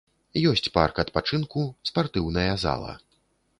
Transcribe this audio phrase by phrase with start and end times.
[0.51, 2.99] Ёсць парк адпачынку, спартыўная зала.